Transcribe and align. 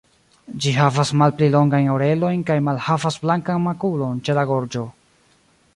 Ĝi 0.63 0.71
havas 0.77 1.11
malpli 1.21 1.49
longajn 1.55 1.89
orelojn 1.97 2.41
kaj 2.49 2.57
malhavas 2.69 3.19
blankan 3.27 3.65
makulon 3.69 4.25
ĉe 4.29 4.39
la 4.41 4.49
gorĝo. 4.53 4.87